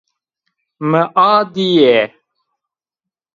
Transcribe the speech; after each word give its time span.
Mi 0.89 1.01
a 1.29 1.31
dîye 1.53 1.95